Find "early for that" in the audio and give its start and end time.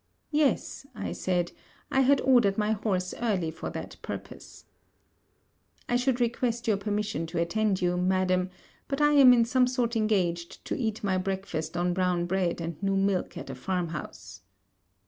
3.21-3.97